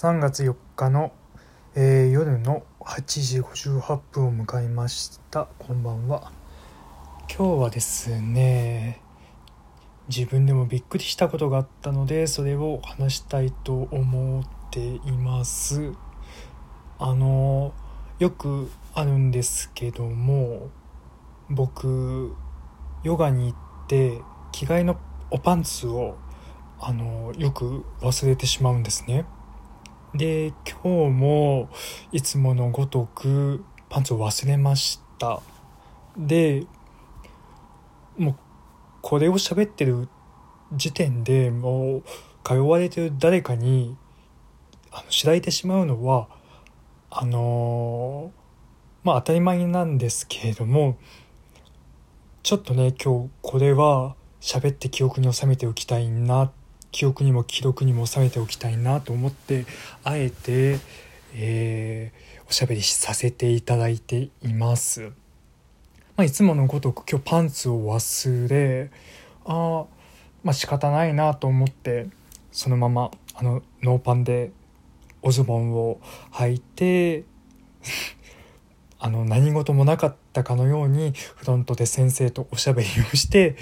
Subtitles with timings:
[0.00, 1.10] 3月4日の、
[1.74, 5.48] えー、夜の8時58分を迎えました。
[5.58, 6.30] こんばんは。
[7.28, 9.02] 今日はですね
[10.08, 15.94] 自分でもびっくりしたことがあったのでそれを話したいと思っています。
[17.00, 17.74] あの
[18.20, 20.70] よくあるんですけども
[21.50, 22.36] 僕
[23.02, 24.96] ヨガに行って着替えの
[25.32, 26.18] おパンツを
[26.78, 29.26] あのよく忘れてしまうんですね。
[30.14, 31.68] で今日も
[32.12, 35.40] いつものごとくパンツを忘れました。
[36.16, 36.64] で
[38.16, 38.36] もう
[39.02, 40.08] これを喋ってる
[40.74, 42.02] 時点でもう
[42.44, 43.96] 通われてる誰かに
[44.90, 46.28] あの知られてしまうのは
[47.10, 48.32] あの
[49.04, 50.98] まあ当たり前なんですけれども
[52.42, 56.52] ちょっとね今日これは喋って記憶に収めておきたいなっ
[56.90, 59.66] 記憶にも記録にも収めておきたいなと思って
[60.04, 60.78] あえて、
[61.34, 65.12] えー、おしゃべりさせていただいています。
[66.16, 68.90] まあ、いつものごとく今日パンツを忘れ
[69.44, 69.84] あ
[70.42, 72.08] まあ仕方ないなと思って
[72.50, 74.50] そのままあのノーパンで
[75.22, 76.00] おズボンを
[76.32, 77.24] 履いて
[78.98, 83.54] あの何事もなかったかのようにフロントで先生とおしゃべりをして、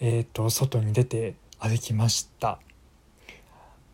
[0.00, 2.58] えーと外に出て歩きました。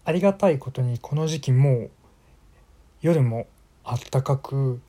[0.05, 1.91] ありがたいことにこの時期もう
[3.03, 3.49] 夜も
[3.85, 4.81] あったかく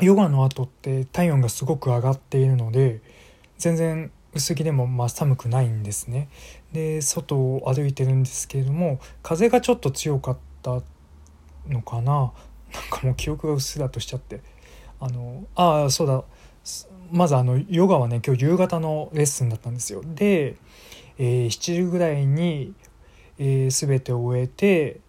[0.00, 3.00] ヨガの後って体温がすごく上がっているので
[3.58, 6.28] 全然薄着でもまあ寒くないんですね。
[6.72, 10.82] で外を歩いてるんですけれども風がちょっと強かった
[11.68, 12.12] のかな。
[12.12, 12.32] なん
[12.90, 14.40] かもう記憶がうっすらとしちゃって。
[15.00, 16.24] あのああそうだ。
[17.12, 20.02] まずあのヨガはね今日夕方のレッスンだったんですよ。
[20.04, 20.56] で
[21.18, 22.74] えー、7時ぐらいに、
[23.38, 25.00] えー、全てを終えて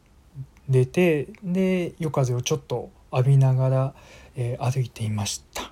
[0.69, 3.93] 出てで夜風をちょっと浴びながら、
[4.35, 5.71] えー、歩いていました。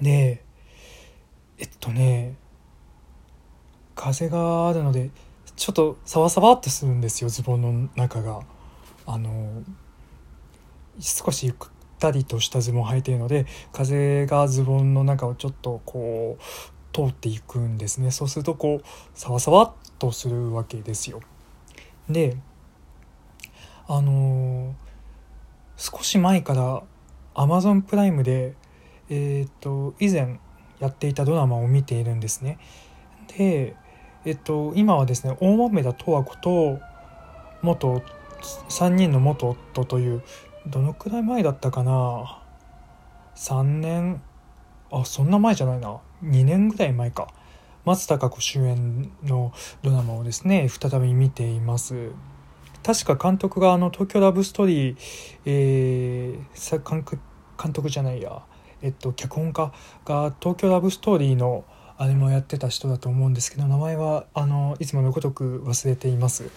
[0.00, 0.42] で
[1.58, 2.34] えっとね
[3.94, 5.10] 風があるので
[5.56, 8.40] ちょっとサワサワっとするんですよズボンの中が。
[9.06, 9.62] あの
[11.00, 11.54] 少しゆっ
[11.98, 16.42] たりとしたズボン履いているので風がズボンの中をちょっとこう
[16.92, 18.10] 通っていくんですね。
[18.10, 21.20] そうするとこうサワサワっとするわけですよ。
[22.08, 22.36] で
[23.86, 24.72] あのー、
[25.76, 26.82] 少し前から
[27.34, 28.54] Amazon プライムで
[29.08, 30.38] えっ、と以前
[30.78, 32.58] やっていたドラマを見ているんですね。
[33.36, 33.76] で
[34.24, 36.78] えっ、と今はですね大豆田十和子と
[37.62, 38.02] 元
[38.68, 40.22] 3人の元夫という
[40.66, 42.42] どのくらい前だったかな
[43.34, 44.22] ？3年
[44.90, 46.00] あそんな前じゃないな。
[46.24, 47.28] 2年ぐらい前か。
[47.84, 49.52] 松たか子主演の
[49.82, 52.10] ドラマをですね再び見ています。
[52.82, 54.96] 確か監督があの東京ラブストーリー、
[55.46, 58.42] えー、監督じゃないや。
[58.82, 59.72] えっと脚本家
[60.04, 61.64] が東京ラブストーリーの
[61.96, 66.50] あれもやってた人だと思うんですけど名前はあのいつものごとく忘れています。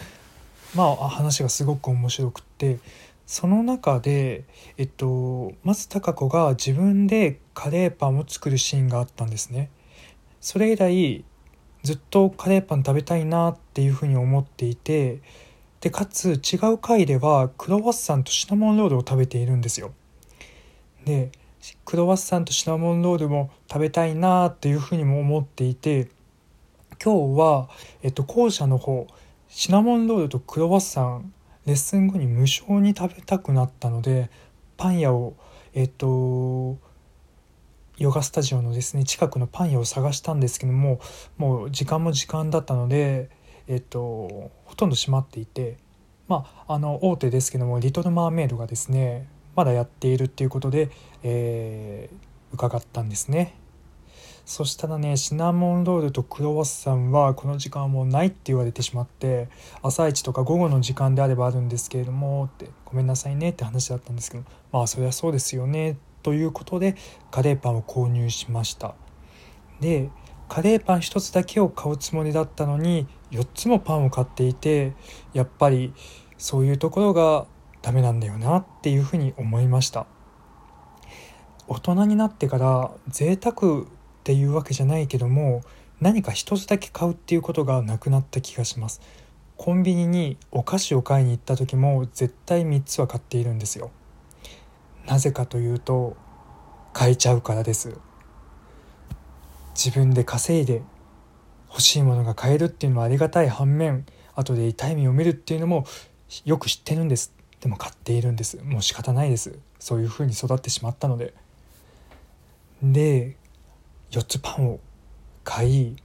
[0.76, 2.80] まあ話がすごく面白くって。
[3.26, 4.44] その中で、
[4.78, 9.70] えっと、松たか子が自分でカレーパンを作るシーンがあったんですね。
[10.42, 11.24] それ以来
[11.84, 15.22] ずっとカレーパン食べたいなっていうふうに思っていて
[15.82, 19.94] でかつ違う回ではクロワッサンとシナモンロールを食べているんですよ。
[21.06, 21.32] で
[21.86, 26.10] クロワッサンとシナモンロールも食べたいなっていうふうにも思っていて
[27.04, 27.70] 今日は、
[28.02, 29.08] えっと、後者の方
[29.50, 31.34] シナモンロールとクロワッサン
[31.66, 34.30] レッスン後に無償に食べたくなったので
[34.78, 35.36] パン屋を
[35.74, 36.78] えっ、と
[37.98, 41.00] ヨガスタジオのですね近くのパン屋を探したんですけども
[41.38, 43.30] もう時間も時間だったので
[43.68, 45.78] えっ、とほとんど閉まっていて
[46.28, 50.90] まああの大手ですけどもリトル・マーメイドがですねまだやっているっていうことで、
[51.22, 53.56] えー、伺ったんですね。
[54.46, 59.48] そしたらねシナモンロールとクロワッサンはこの時間はもうないって言われてしまって
[59.82, 66.96] 朝一とか午後の時間であればあるんですけれどもってごめんなさいねって話だったんですけどまあそりゃそうですよねということで
[67.30, 68.96] カレーパンを購入しました。
[69.80, 70.10] で
[70.50, 74.94] カレーパン1つだけを買うつもりだったのに4つもパンを買っていて
[75.34, 75.94] やっぱり
[76.38, 77.46] そういうところが
[77.82, 80.06] ダメなんだよなっていうふうに思いました。
[81.68, 83.86] 大人になってから贅沢っ
[84.24, 85.64] ていうわけじゃないけども
[86.02, 89.02] 何か一つだけ買うっていうことがなくなった気がします。
[89.58, 93.92] コンビニにお菓子を買いに行った時も絶対3つは買っているんですよ。
[95.06, 96.16] なぜかというと
[96.94, 97.98] 買えちゃうからです。
[99.76, 100.82] 自分で稼いで
[101.70, 104.06] 欲しいものが買えるっていうのはありがたい反面
[104.36, 105.86] 後で痛い目を見るっていうのも
[106.46, 107.34] よく知ってるんです。
[107.60, 108.62] でも買っているんです。
[108.64, 109.58] もう仕方ないです。
[109.80, 111.34] そういう風に育ってしまったので。
[112.84, 113.38] で
[114.12, 114.80] 4つパンを
[115.44, 115.96] 買い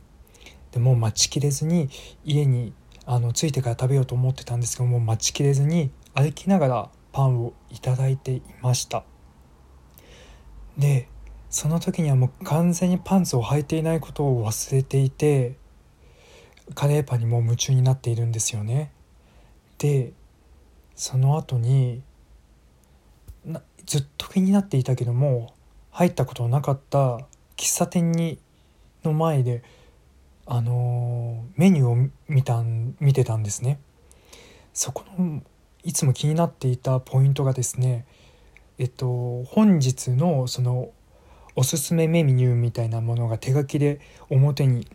[0.70, 1.90] でもう待ちきれずに
[2.24, 2.72] 家に
[3.04, 9.04] あの着いてから食べようと思ってたんですけどもう待ちきれずに歩きながらパンをいただいていました。
[10.76, 11.08] で
[11.50, 15.56] その時にはもう完全にパンツを履いていないことを忘れていて
[16.74, 18.92] カレーパンにも夢中になっているんですよね。
[19.78, 20.12] で
[20.94, 22.02] その後に
[23.86, 25.54] ずっと気になっていたけども
[25.90, 27.20] 入ったことのなかった
[27.56, 28.38] 喫茶店に
[29.04, 29.62] の前で
[30.46, 32.62] あのー、メニューを見た
[33.00, 33.78] 見てたんですね。
[34.72, 35.42] そこの
[35.88, 38.04] いつも気になっていたポイントがですね
[38.76, 40.90] えっと本日のその
[41.56, 43.98] おすすめメニューみたいなものが手書きで
[44.28, 44.86] 表に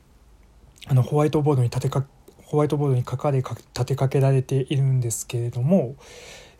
[0.85, 2.05] あのホワイトボードに立てか
[2.43, 5.95] ホワイトボードに書かれ立てかけられているんですけれども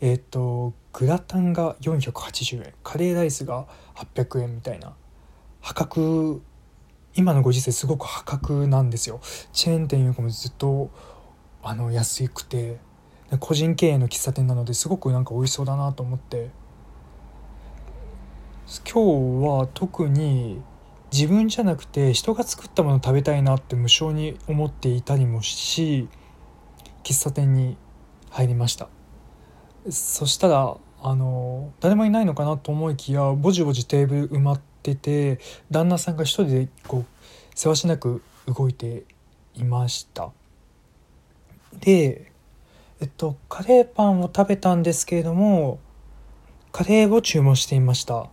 [0.01, 3.67] えっとグラタンが480円カレーライスが
[4.15, 4.95] 800円みたいな
[5.61, 6.41] 破格
[7.13, 9.21] 今のご時世すごく破格なんですよ。
[9.51, 10.89] チェーン店よりもずっと
[11.61, 12.79] あの安くて
[13.39, 16.49] 個人経営の喫茶店なのですごくなんか美味しそうだなと思って。
[18.91, 20.61] 今日は特に
[21.11, 26.07] 自分じゃなくて人が作ったもの食べたいなって無性に思っていたりもし
[27.03, 27.77] 喫茶店に
[28.31, 28.89] 入りました。
[29.89, 35.39] そしたらあの誰もいないのかなと思いきやぼじぼじテーブル埋まってて
[35.69, 37.05] 旦那さんが一人でこう
[37.53, 39.03] せわしなく動いて
[39.53, 40.31] いました。
[41.79, 42.31] で
[43.03, 45.81] えっとカレーパンを食べたんですけれども
[46.71, 48.29] カレーを注文していました。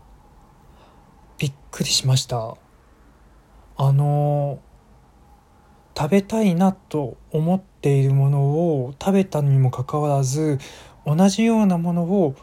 [1.38, 2.54] びっくりしました。
[3.76, 4.60] あの
[5.98, 10.58] 食べたいなと思っているものを食べたにもかかわらず
[11.04, 12.36] 同じようなものを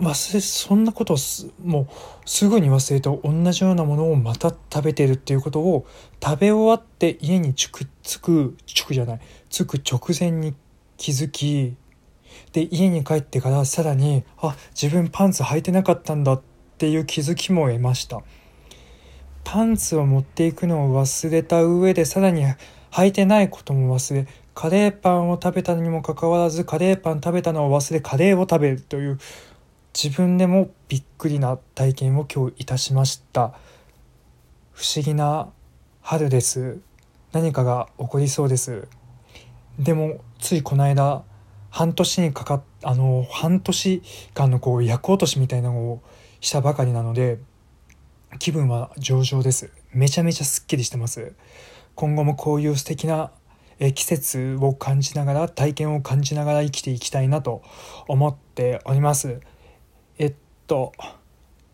[0.00, 1.16] 忘れそんなことを
[1.62, 1.86] もう
[2.24, 5.86] すぐに忘れて同じようなものをまた食べてるっていうことを
[6.24, 9.20] 食べ終わって家に着く着く着くじゃない。
[9.50, 10.54] 着く直前に
[11.00, 11.76] 気づき
[12.52, 16.42] で家に帰ってからさらにあ自分パンツ履いてなかったんだっ
[16.76, 18.20] ていう気づきも得ました。
[19.42, 22.44] パンツを持っていくのを忘れた上でさらに
[22.90, 29.18] 履いてないことも忘れカレーパンを食べたにもかかわらずカレーパン食べたのを忘れカレーを食べるという
[29.94, 33.54] 自分でもびっくりな体験を今日いたしました。
[34.72, 35.48] 不思議な
[36.02, 36.78] 春です。
[37.32, 38.86] 何かが起こりそうです。
[39.78, 41.22] でもついこの間
[41.70, 44.02] 半年にかかっあの半年
[44.34, 46.02] 間のこう役落としみたいなのを
[46.40, 47.38] したばかりなので
[48.38, 49.70] 気分は上々です。
[49.92, 51.34] めちゃめちゃすっきりしてます。
[51.94, 53.32] 今後もこういう素敵な
[53.94, 57.62] 季節を感じながら体験を感じながら生きていきたいなと
[58.08, 59.40] 思っております。
[60.18, 60.34] えっ
[60.66, 60.92] と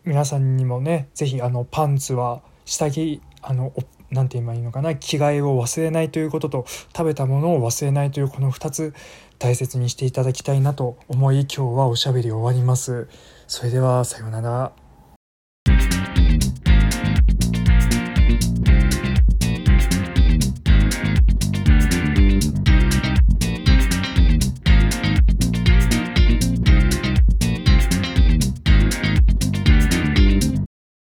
[0.03, 3.71] 皆さんにもね是非あのパンツは下着あの
[4.11, 4.95] 何て言えばいいのかな？
[4.95, 6.65] 着替えを忘れないということと
[6.95, 8.93] 食べたものを忘れないというこの2つ
[9.39, 13.07] 大切にしていただきたいなと思い今日はおしゃべり終わります。
[13.47, 14.86] それではさようなら。